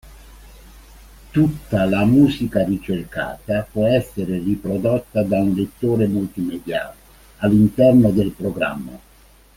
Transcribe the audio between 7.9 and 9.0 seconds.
del programma.